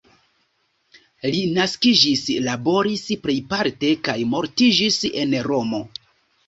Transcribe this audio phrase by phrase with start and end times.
[1.35, 5.89] Li naskiĝis, laboris plejparte kaj mortiĝis en Romo.